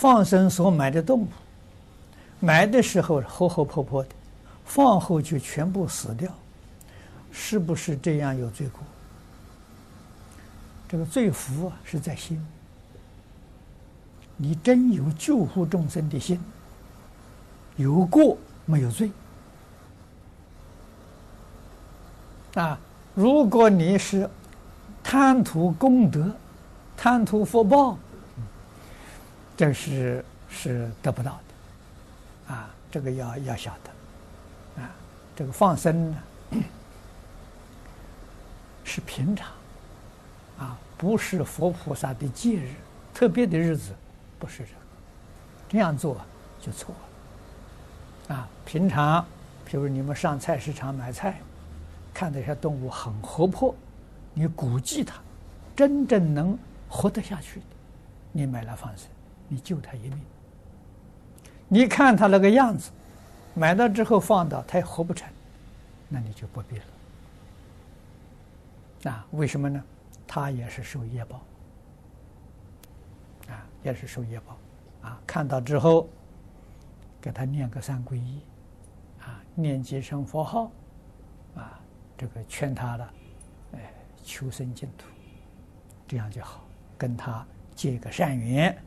[0.00, 1.28] 放生所买的动物，
[2.40, 4.08] 买的时候活活泼泼的，
[4.64, 6.32] 放后就全部死掉，
[7.30, 8.80] 是不是这样有罪过？
[10.88, 12.42] 这个罪福啊是在心，
[14.38, 16.40] 你真有救护众生的心，
[17.76, 19.10] 有过没有罪
[22.54, 22.80] 啊？
[23.14, 24.26] 如果你是
[25.04, 26.34] 贪图功德、
[26.96, 27.98] 贪图福报。
[29.60, 34.90] 这是是得不到的，啊，这个要要晓得，啊，
[35.36, 36.16] 这个放生呢
[38.84, 39.48] 是平常，
[40.58, 42.70] 啊，不是佛菩萨的忌日，
[43.12, 43.92] 特别的日子，
[44.38, 44.80] 不是这个，
[45.68, 46.16] 这样做
[46.58, 46.94] 就错
[48.30, 49.22] 了，啊，平常，
[49.66, 51.38] 比如你们上菜市场买菜，
[52.14, 53.74] 看到一些动物很活泼，
[54.32, 55.16] 你估计它
[55.76, 57.66] 真正能活得下去的，
[58.32, 59.06] 你买来放生。
[59.52, 60.20] 你救他一命，
[61.66, 62.92] 你看他那个样子，
[63.52, 65.28] 买到之后放到他也活不成，
[66.08, 66.84] 那你就不必了。
[69.10, 69.82] 啊，为什么呢？
[70.24, 71.42] 他也是受业报，
[73.48, 74.56] 啊，也是受业报，
[75.02, 76.08] 啊，看到之后，
[77.20, 78.38] 给他念个三皈依，
[79.20, 80.70] 啊，念几声佛号，
[81.56, 81.80] 啊，
[82.16, 83.12] 这个劝他了，
[83.72, 85.06] 哎，求生净土，
[86.06, 86.62] 这样就好，
[86.96, 88.80] 跟他结个善缘。